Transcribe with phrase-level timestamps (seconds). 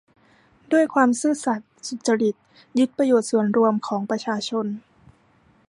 [0.71, 2.35] ด้วยความซื่อสัตย์ สุจริต
[2.77, 4.65] ยึดประโยชน์ส่วนรวมของประชาชน